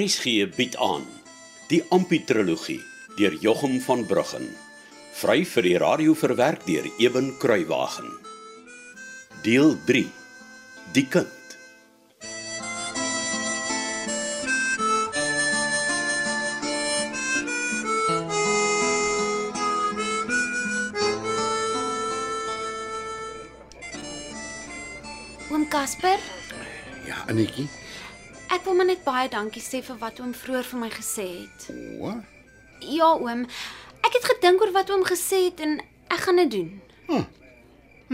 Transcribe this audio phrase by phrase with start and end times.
[0.00, 1.02] RSG bied aan
[1.68, 2.80] die Amputrologie
[3.18, 4.46] deur Jochum van Bruggen.
[5.20, 8.08] Vry vir die radio verwerk deur Eben Kruiwagen.
[9.44, 10.06] Deel 3.
[10.96, 11.36] Die kind.
[25.50, 26.16] Oom Casper,
[27.04, 27.68] Ja, Annetjie.
[28.70, 31.64] Wil maar net baie dankie sê vir wat oom vroeër vir my gesê het.
[31.98, 32.12] O,
[32.80, 33.42] Ja, oom.
[34.06, 36.70] Ek het gedink oor wat oom gesê het en ek gaan dit doen.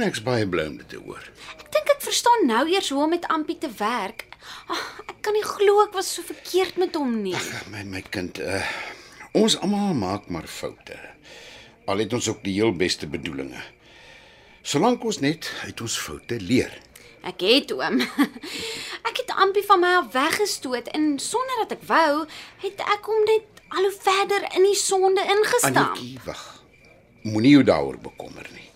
[0.06, 1.22] ek's baie bly om dit te hoor.
[1.60, 4.26] Ek dink ek verstaan nou eers hoe om met Ampie te werk.
[4.72, 7.34] Ag, ek kan nie glo ek was so verkeerd met hom nie.
[7.36, 8.64] Ag, my my kind, uh
[9.36, 10.96] ons almal maak maar foute.
[11.86, 13.60] Al het ons ook die heel beste bedoelings.
[14.66, 16.72] Solank ons net uit ons foute leer.
[17.26, 18.00] Ek het oom.
[19.08, 22.26] Ek het Ampie van my af weggestoot en sonder dat ek wou,
[22.62, 25.96] het ek hom net al hoe verder in die sonde ingestamp.
[25.96, 26.44] Annetjie, wag.
[27.26, 28.70] Moenie jou daaroor bekommer nie.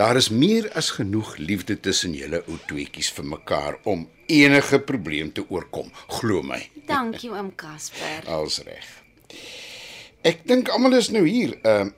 [0.00, 5.32] Daar is meer as genoeg liefde tussen julle ou tweetjies vir mekaar om enige probleem
[5.32, 6.60] te oorkom, glo my.
[6.90, 8.26] Dankie oom Casper.
[8.26, 8.86] Als reg.
[10.26, 11.56] Ek dink almal is nou hier.
[11.62, 11.94] Ehm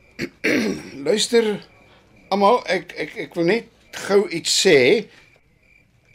[1.07, 1.47] luister
[2.31, 4.77] almal, ek ek ek wil net gou iets sê.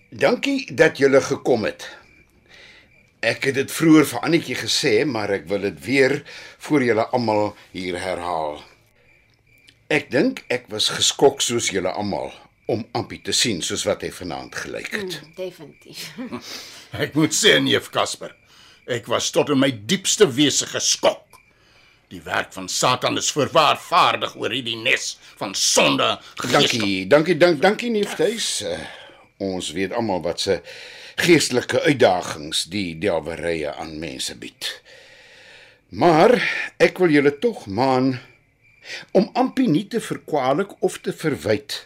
[0.09, 1.83] Dankie dat julle gekom het.
[3.19, 6.21] Ek het dit vroeër vir Annetjie gesê, maar ek wil dit weer
[6.63, 8.61] voor julle almal hier herhaal.
[9.91, 12.31] Ek dink ek was geskok soos julle almal
[12.71, 15.19] om Ampie te sien soos wat hy vanaand gelyk het.
[15.19, 16.01] Mm, definitief.
[17.03, 18.33] Ek moet sê neef Casper,
[18.87, 21.39] ek was tot in my diepste wese geskok.
[22.11, 26.13] Die werk van Satan is voorwaar vaardig oor hierdie nes van sonde.
[26.51, 28.47] Dankie, dankie, dank, dankie nie Vleis.
[28.63, 28.79] Uh,
[29.37, 30.59] ons weet almal wat se
[31.21, 34.69] geestelike uitdagings die delwerye aan mense bied.
[35.89, 36.35] Maar
[36.83, 38.17] ek wil julle tog maan
[39.15, 41.81] om Ampie nie te verkwalik of te verwyd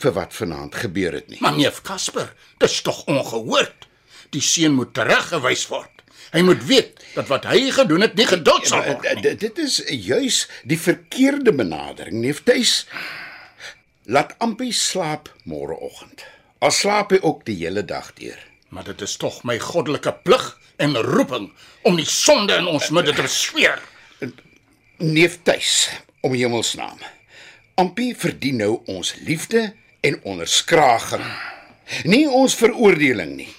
[0.00, 1.40] vir wat vanaand gebeur het nie.
[1.44, 2.30] Maar neef Casper,
[2.62, 3.88] dis tog ongehoord.
[4.32, 5.90] Die seun moet tereggewys word.
[6.34, 9.22] Hy moet weet dat wat hy gedoen het nie geduld sal word eh, nie.
[9.36, 12.86] d- Dit is juis die verkeerde benadering, neef Tuis.
[14.10, 16.24] Laat Ampie slaap môreoggend.
[16.58, 18.38] Al slaap hy ook die hele dag deur.
[18.68, 21.50] Maar dit is tog my goddelike plig en roeping
[21.82, 23.82] om die sonde in ons midde te besweer.
[24.98, 25.90] Neef Tuis,
[26.22, 26.98] om hemelsnaam.
[27.78, 29.72] Ampie verdien nou ons liefde
[30.06, 31.24] en onderskraging.
[32.08, 33.50] Nie ons veroordeling nie.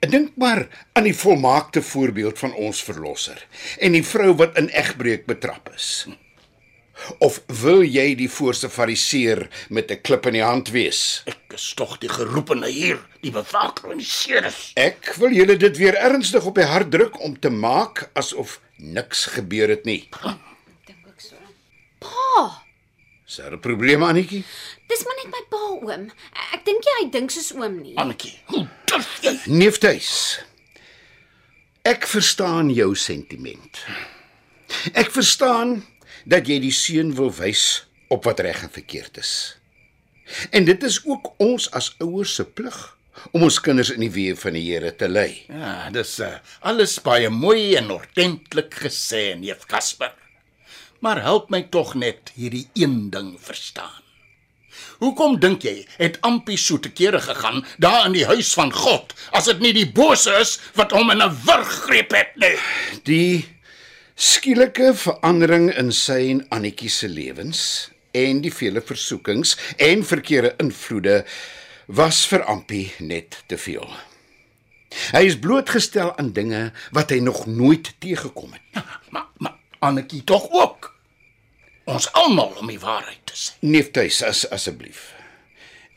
[0.00, 0.64] Dink maar
[0.96, 3.42] aan die volmaakte voorbeeld van ons verlosser
[3.78, 6.06] en die vrou wat in egbreek betrap is.
[7.18, 11.22] Of wil jy die voorste fariseer met 'n klip in die hand wees?
[11.26, 14.72] Ek is tog die geroepene hier, die bewaakriseerders.
[14.76, 19.24] Ek wil julle dit weer ernstig op die hart druk om te maak asof niks
[19.24, 20.08] gebeur het nie.
[20.86, 21.36] Dink ek so.
[21.98, 22.62] Pa,
[23.28, 24.44] Is daar 'n probleem Annetjie?
[24.88, 26.10] dis maar net my pa oom.
[26.52, 27.94] Ek dink nie hy dink soos oom nie.
[27.96, 29.38] Annetjie, hoe durf jy?
[29.46, 30.40] Neef Tuis.
[31.84, 33.84] Ek verstaan jou sentiment.
[34.94, 35.84] Ek verstaan
[36.24, 39.34] dat jy die seun wil wys op wat reg en verkeerd is.
[40.50, 42.78] En dit is ook ons as ouers se plig
[43.32, 45.44] om ons kinders in die weë van die Here te lei.
[45.50, 46.36] Ja, dis uh,
[46.66, 50.14] alles baie mooi en ordentlik gesê, neef Casper.
[51.00, 54.00] Maar help my tog net hierdie een ding verstaan.
[55.00, 59.14] Hoekom dink jy het Ampie so te kere gegaan daar in die huis van God
[59.36, 62.56] as dit nie die bose is wat hom in 'n wurg greep het nie?
[63.04, 63.48] Die
[64.20, 67.62] skielike verandering in sy en Annetjie se lewens
[68.12, 71.22] en die vele versoekings en verkeerde invloede
[71.88, 73.86] was vir Ampie net te veel.
[75.14, 78.82] Hy is blootgestel aan dinge wat hy nog nooit teëgekom het.
[79.14, 80.90] Maar maar Annetjie tog ook.
[81.88, 83.56] Ons almal om die waarheid te sê.
[83.64, 85.14] Neef Tuis, as asseblief.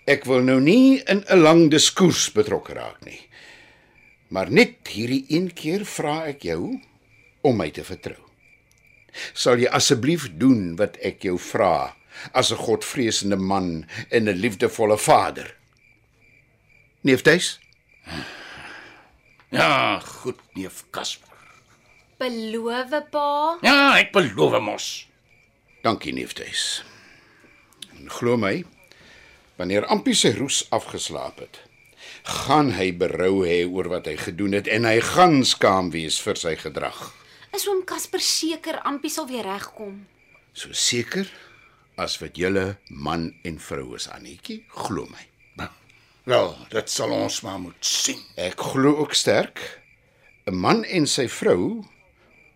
[0.07, 3.19] Ek wil nou nie in 'n lang diskurs betrokke raak nie.
[4.31, 6.79] Maar net hierdie een keer vra ek jou
[7.43, 8.19] om my te vertrou.
[9.37, 11.93] Sal jy asseblief doen wat ek jou vra
[12.33, 15.55] as 'n godvreesende man en 'n liefdevolle vader?
[17.01, 17.59] Neef Tuis?
[19.49, 21.29] Ja, goed, neef Casper.
[22.17, 23.57] Beloof pa.
[23.61, 25.07] Ja, ek beloof mos.
[25.83, 26.83] Dankie neef Tuis.
[27.91, 28.63] En glo my,
[29.55, 31.59] wanneer Ampie sy roes afgeslaap het,
[32.23, 36.39] gaan hy berou hê oor wat hy gedoen het en hy gaan skaam wees vir
[36.39, 37.11] sy gedrag.
[37.53, 39.99] Is oom Casper seker Ampie sal weer regkom?
[40.57, 41.27] So seker
[42.01, 45.27] as wat julle man en vrou is Annetjie, glo my.
[46.25, 48.21] Wel, dit sal ons maar moet sien.
[48.39, 49.59] Ek glo ook sterk
[50.47, 51.83] 'n Man en sy vrou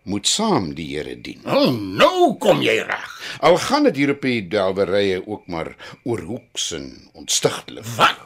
[0.04, 1.42] moet saam die Here dien.
[1.44, 3.38] Oh, nou kom jy reg.
[3.40, 7.84] Al gaan dit hier op die delwerye ook maar oor hoeks en ontstigtelik.
[7.96, 8.18] Wat?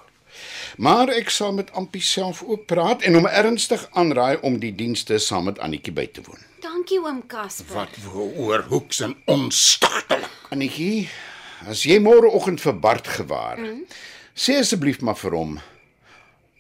[0.77, 5.19] Maar ek sal met Ampie self ook praat en hom ernstig aanraai om die dienste
[5.19, 6.52] saam met Annetjie by te woon.
[6.83, 7.77] Dankie oom Casper.
[7.77, 7.99] Wat
[8.43, 10.33] oor hoeks en onstartelik.
[10.51, 11.05] Annetjie,
[11.71, 13.85] as jy môreoggend vir Bart gewaar, mm.
[14.35, 15.55] sê asseblief maar vir hom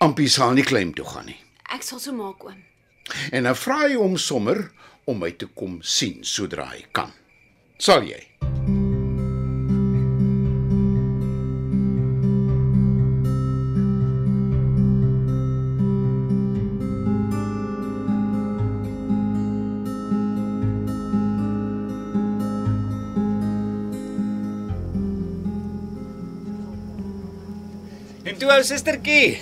[0.06, 1.40] Ampie sal nie klein toe gaan nie.
[1.74, 2.62] Ek sal so maak oom.
[3.34, 4.68] En dan vra jy hom sommer
[5.10, 7.10] om my te kom sien sodra hy kan.
[7.82, 8.22] Sal jy?
[28.24, 29.38] En toe ou sustertjie.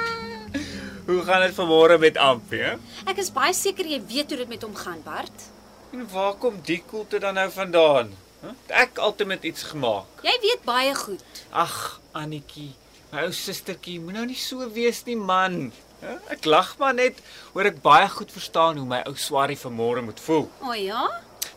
[1.10, 2.60] Hoe gaan dit vanmôre met Ampie?
[2.62, 2.74] hè?
[3.10, 5.46] Ek is baie seker jy weet hoe dit met hom gaan, Bart.
[5.90, 8.12] En waar kom die koelte dan nou vandaan?
[8.44, 8.52] Huh?
[8.82, 10.22] Ek altyd met iets gemaak.
[10.22, 11.24] Jy weet baie goed.
[11.50, 11.74] Ag,
[12.16, 12.68] Annetjie,
[13.10, 15.72] my ou sustertjie, moet nou nie so wees nie, man.
[16.04, 16.14] Huh?
[16.30, 17.18] Ek lag maar net
[17.58, 20.46] oor ek baie goed verstaan hoe my ou swarie vanmôre moet voel.
[20.62, 21.08] O ja?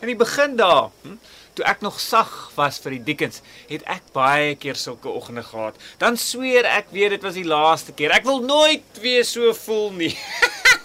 [0.01, 1.19] In die begin daar, hm,
[1.57, 5.77] toe ek nog sag was vir die dikkens, het ek baie keer sulke oggende gehad.
[6.01, 8.13] Dan sweer ek weer dit was die laaste keer.
[8.15, 10.13] Ek wil nooit weer so voel nie.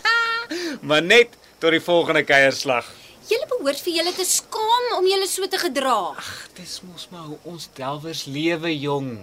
[0.88, 2.87] maar net tot die volgende keierslag.
[3.29, 5.97] Julle behoort vir julle te skaam om julle so te gedra.
[6.17, 9.19] Ag, dis mos maar hoe ons delwers lewe, jong.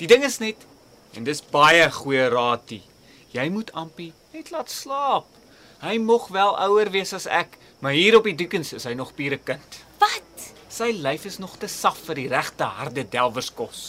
[0.00, 0.68] Die ding is net
[1.12, 2.80] en dis baie goeie raadie.
[3.32, 5.28] Jy moet Ampie net laat slaap.
[5.82, 9.12] Hy mog wel ouer wees as ek, maar hier op die Dickens is hy nog
[9.18, 9.80] pure kind.
[10.00, 10.31] Wat?
[10.72, 13.80] Sy lyf is nog te sag vir die regte harde delwerskos.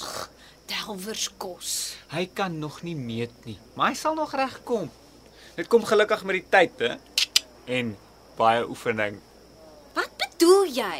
[0.68, 1.69] Delwerskos.
[2.12, 4.89] Hy kan nog nie meet nie, maar hy sal nog regkom.
[5.56, 6.97] Dit kom gelukkig met die tyd, hè?
[7.71, 7.94] En
[8.35, 9.21] baie oefening.
[9.95, 10.97] Wat bedoel jy?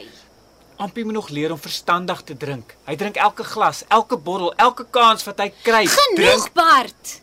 [0.80, 2.78] Ampie moet nog leer om verstandig te drink.
[2.88, 5.84] Hy drink elke glas, elke bottel, elke kans wat hy kry.
[5.84, 6.54] Genoeg, Drink.
[6.56, 7.18] Bart.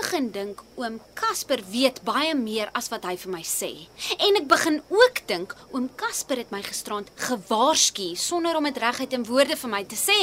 [0.00, 3.68] Begin dink oom Casper weet baie meer as wat hy vir my sê.
[4.16, 9.12] En ek begin ook dink oom Casper het my gisterand gewaarsku sonder om dit reguit
[9.18, 10.16] in woorde vir my te sê.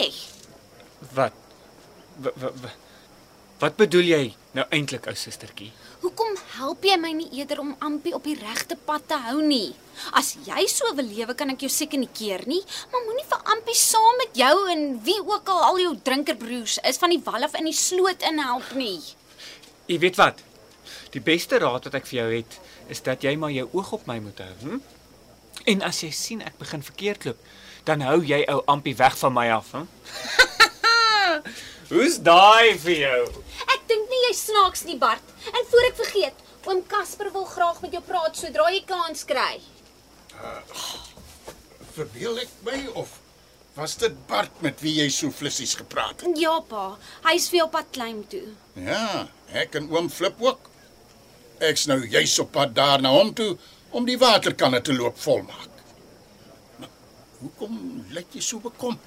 [1.14, 1.36] Wat?
[2.26, 2.74] Wat wat,
[3.62, 4.24] wat bedoel jy
[4.58, 5.70] nou eintlik, ou sustertjie?
[6.02, 9.76] Hoekom help jy my nie eerder om Ampie op die regte pad te hou nie?
[10.18, 13.54] As jy so wil lewe, kan ek jou seker nie keer nie, maar moenie vir
[13.54, 17.46] Ampie saam met jou en wie ook al al jou drinkerbroers is van die wal
[17.46, 18.98] af in die sloot inhelp nie.
[19.88, 20.42] Jy weet wat?
[21.14, 22.58] Die beste raad wat ek vir jou het,
[22.92, 24.80] is dat jy maar jou oog op my moet hou, hm?
[25.68, 27.40] En as jy sien ek begin verkeerd loop,
[27.88, 29.88] dan hou jy ou Ampie weg van my af, hm?
[31.92, 33.22] Hoe's daai vir jou?
[33.72, 35.24] Ek dink nie jy snaaks nie, Bart.
[35.54, 39.62] En voor ek vergeet, oom Casper wil graag met jou praat sodra jy kans kry.
[41.96, 43.16] Verbeel ek my of
[43.78, 46.40] was dit Bart met wie jy so flissies gepraat het?
[46.42, 46.96] Ja, pa.
[47.28, 48.44] Hy's vir jou pad klim toe.
[48.82, 50.70] Ja, ek en oom Flip ook.
[51.64, 53.54] Ek's nou juis op pad daar na hom toe
[53.96, 55.82] om die waterkanne te loop volmaak.
[56.82, 56.92] Maar
[57.42, 57.78] hoekom
[58.18, 58.98] lyk jy so bekom?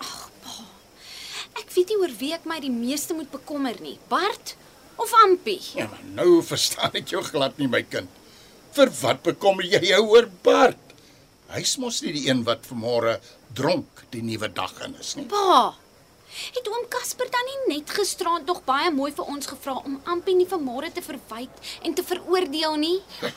[1.59, 3.97] Ek weet nie oor wie ek my die meeste moet bekommer nie.
[4.11, 4.55] Bart
[5.03, 5.59] of Ampie?
[5.75, 8.11] Ja, maar nou verstaan ek jou glad nie, my kind.
[8.77, 10.79] Vir wat bekommer jy jou oor Bart?
[11.51, 13.19] Hy's mos nie die een wat vanmôre
[13.55, 15.27] dronk die nuwe dag in is nie.
[15.31, 15.75] Pa.
[16.31, 20.37] Het oom Casper dan nie net gisterand nog baie mooi vir ons gevra om Ampie
[20.39, 22.99] nie vanmôre te verwyd en te veroordeel nie?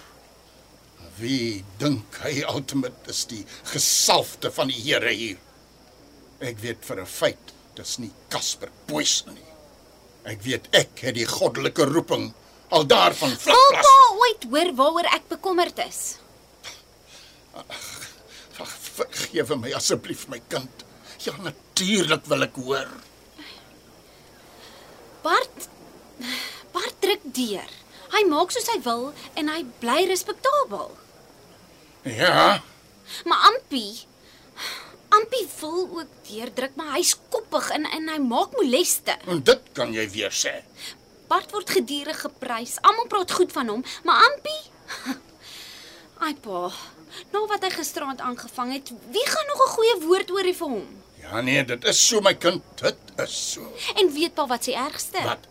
[1.21, 5.41] Wie dink hy ultimate is die gesalfde van die Here hier?
[6.43, 9.49] Ek weet vir 'n feit dis nie Casper Boys nie.
[10.25, 12.33] Ek weet ek het die goddelike roeping
[12.69, 13.85] al daarvan vlakplas.
[13.85, 16.17] pa ooit hoor waaroor ek bekommerd is?
[18.61, 20.83] Ag, vergewe my asseblief my kind.
[21.25, 22.89] Ja, natuurlik wil ek hoor.
[25.23, 25.69] Bart
[26.73, 27.69] Bart druk deur.
[28.13, 29.07] Hy maak soos hy wil
[29.39, 30.91] en hy bly respektabel.
[32.03, 32.59] Ja,
[33.25, 34.03] Maar Ampie
[35.13, 39.13] Ampie wil ook deurdruk, maar hy's koppig en en hy maak moleste.
[39.29, 40.53] en dit kan jy weer sê.
[41.29, 42.77] Bart word gedurig geprys.
[42.81, 44.61] Almal praat goed van hom, maar Ampie
[46.25, 46.69] Ai pa,
[47.31, 50.67] nou wat hy gisterand aangevang het, wie gaan nog 'n goeie woord oor hê vir
[50.67, 50.87] hom?
[51.21, 53.61] Ja nee, dit is so my kind, dit is so.
[53.95, 55.21] En weet pa wat se ergste?
[55.23, 55.47] Wat?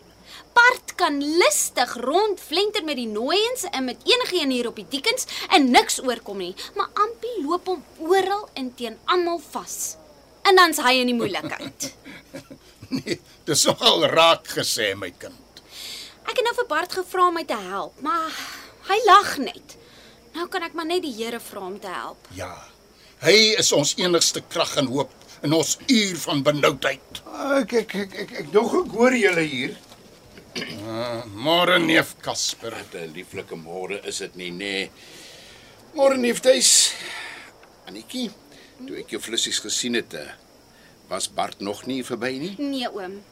[0.53, 5.71] Bart kan lustig rondflenter met die nooiens en met enigiemand hier op die diekens en
[5.71, 9.97] niks oorkom nie, maar Ampie loop hom oral en teen almal vas.
[10.43, 11.93] En dan's hy in die moeilikheid.
[12.93, 15.63] Nee, dis nogal raak gesê my kind.
[16.29, 18.29] Ek het nou vir Bart gevra om my te help, maar
[18.83, 19.77] Hy lag net.
[20.35, 22.29] Nou kan ek maar net die Here vra om te help.
[22.37, 22.53] Ja.
[23.23, 25.13] Hy is ons enigste krag en hoop
[25.47, 27.23] in ons uur van benoudheid.
[27.59, 29.77] Ek ek ek ek, ek dog ek hoor julle hier.
[31.33, 32.75] Môre neef Casper.
[32.77, 34.57] Wat 'n lieflike môre is dit nie, nê?
[34.59, 34.91] Nee.
[35.95, 36.95] Môre neef Tuis.
[37.89, 38.31] Anetjie,
[38.87, 40.31] toe ek jou flissies gesien het, eh,
[41.09, 43.23] was Bart nog nie verby nie, Nee, oom.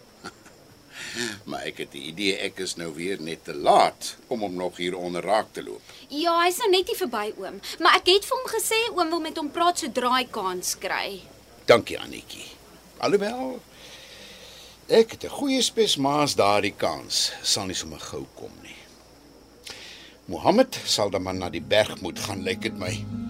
[1.44, 4.76] Maar ek het die idee ek is nou weer net te laat om hom nog
[4.76, 5.82] hier onder raak te loop.
[6.08, 9.20] Ja, hy's nou net nie verby oom, maar ek het vir hom gesê oom wil
[9.20, 11.20] met hom praat sodra hy kans kry.
[11.66, 12.46] Dankie Anetjie.
[12.98, 13.60] Alhoewel
[14.90, 18.76] ek het 'n goeie spesmaas daardie kans sal nie sommer gou kom nie.
[20.26, 23.29] Mohammed sal dan maar na die berg moet gaan, lyk dit my.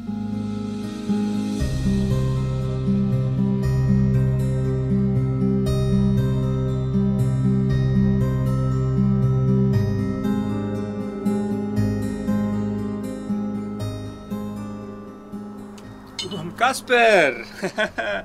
[16.50, 17.44] Oom Casper.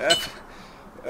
[0.00, 0.14] Eh,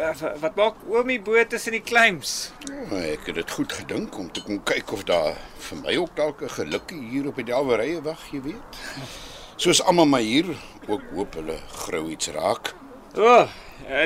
[0.00, 2.50] eh, Wat maak oomie bo tussen die claims?
[2.64, 5.34] Ja, ek het dit goed gedink om te kom kyk of daar
[5.66, 8.78] vir my ook dalk 'n gelukkie hier op die Delwerye wag, jy weet.
[9.56, 10.46] Soos almal maar hier
[10.88, 12.72] ook hoop hulle grou iets raak.
[13.16, 13.48] O, oh,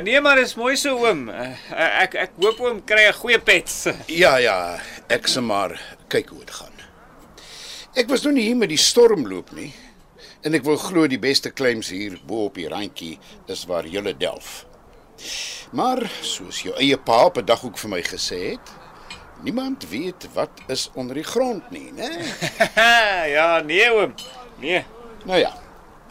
[0.02, 1.28] nee maar dis mooi so oom.
[1.30, 3.86] Ek ek hoop oom kry 'n goeie pets.
[4.22, 6.74] Ja, ja, ek se maar kyk hoe dit gaan.
[7.94, 9.72] Ek was nou nie hier met die stormloop nie.
[10.44, 13.14] En ek wil glo die beste claims hier bo op die randjie
[13.48, 14.66] is waar julle delf.
[15.72, 18.72] Maar soos jou eie pa op 'n dag ook vir my gesê het,
[19.40, 22.10] niemand weet wat is onder die grond nie, né?
[23.36, 24.14] ja, nee oom.
[24.60, 24.84] Nee.
[25.24, 25.54] Nou ja,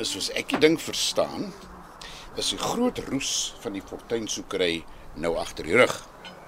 [0.02, 1.54] soos ek die ding verstaan,
[2.36, 6.08] is die groot roes van die fortuinsoekery nou agter die rug.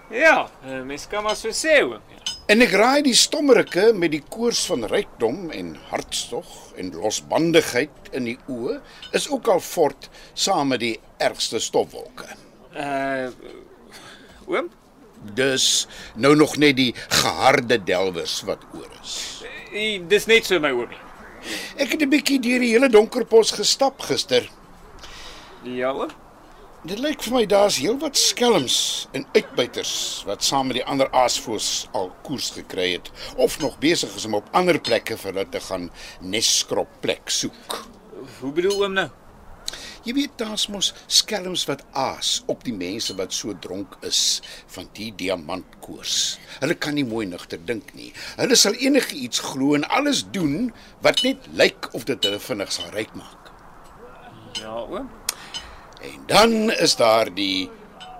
[0.09, 2.01] Ja, eh, mens kan maar so sê oom.
[2.09, 2.24] Ja.
[2.45, 8.27] En ek raai die stommerike met die koors van rykdom en hartstog en losbandigheid in
[8.29, 8.75] die oë
[9.17, 10.93] is ook al fort saam met die
[11.25, 12.27] ergste stofwolke.
[12.77, 13.31] Uh
[14.45, 14.67] oom?
[15.33, 15.87] Dus
[16.21, 19.15] nou nog net die geharde delwers wat oor is.
[19.73, 21.01] Eh, Dis net so my oomie.
[21.81, 24.45] Ek het 'n bietjie deur die hele donker bos gestap gister.
[25.63, 26.13] Ja oom.
[26.85, 28.75] Dit lyk vir my daar's heelwat skelms
[29.17, 33.09] en uitbuiters wat saam met die ander aasvoëls al koers gekry het
[33.41, 35.87] of nog besig is om op ander plekke vir hulle te gaan
[36.21, 37.79] neskrop plek soek.
[38.37, 39.07] Hoe bedoel oom nou?
[40.05, 44.21] Jy weet daar's mos skelms wat aas op die mense wat so dronk is
[44.77, 46.37] van die diamantkoers.
[46.59, 48.11] Hulle kan nie mooi nugter dink nie.
[48.37, 50.69] Hulle sal enigiets glo en alles doen
[51.01, 53.53] wat net lyk of dit hulle vinnig sal ryk maak.
[54.61, 55.24] Ja oom.
[56.05, 57.69] En dan is daar die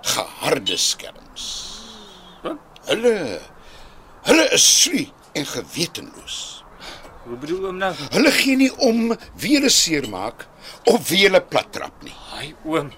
[0.00, 1.44] geharde skelms.
[2.42, 2.58] Wat?
[2.90, 3.40] Hulle
[4.26, 6.64] hulle is slie en gewetenloos.
[7.26, 7.92] Hoe bedoel oom nou?
[8.14, 10.46] Hulle gee nie om wie hulle seermaak
[10.90, 12.14] of wie hulle plattrap nie.
[12.38, 12.90] Ai oom.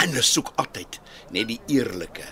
[0.00, 1.00] En hulle soek altyd
[1.36, 2.24] net die eerlike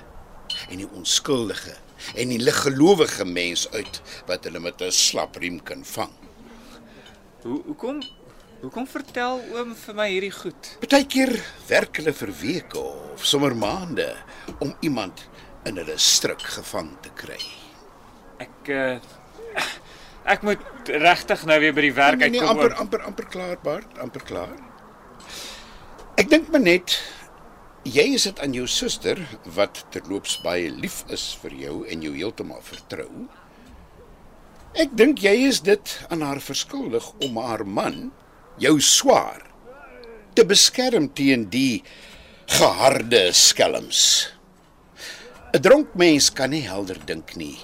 [0.69, 1.77] en die onskuldige
[2.15, 6.15] en die liggelowige mens uit wat hulle met 'n slap riem kan vang.
[7.43, 8.03] Hoe hoekom
[8.63, 10.73] hoekom vertel oom vir my hierdie goed?
[10.83, 11.33] Partykeer
[11.69, 12.81] werk hulle vir weke
[13.15, 14.09] of sommer maande
[14.65, 15.27] om iemand
[15.69, 17.41] in hulle struik gevang te kry.
[18.43, 18.97] Ek uh,
[20.29, 22.57] ek moet regtig nou weer by die werk Nee, nee, uitkom.
[22.57, 22.81] amper oom.
[22.87, 24.57] amper amper klaar, Bart, amper klaar.
[26.19, 26.99] Ek dink maar net
[27.89, 29.21] jy is dit aan jou suster
[29.57, 33.29] wat terloops baie lief is vir jou en jou heeltemal vertrou.
[34.79, 38.11] Ek dink jy is dit aan haar verskuldig om haar man,
[38.59, 39.43] jou swaar,
[40.35, 41.83] te beskerm teen die
[42.47, 44.31] geharde skelms.
[45.55, 47.59] 'n Dronk mens kan nie helder dink nie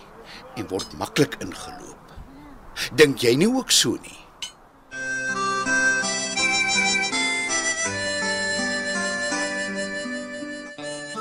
[0.56, 2.00] en word maklik ingeloop.
[2.96, 4.20] Dink jy nie ook so nie?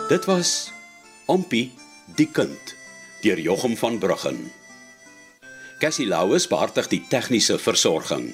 [0.10, 0.72] Dit was
[1.25, 1.72] Ompie
[2.15, 2.75] die kind
[3.24, 4.51] deur Jochum van Bruggen.
[5.80, 8.34] Cassie Lauis beheer die tegniese versorging.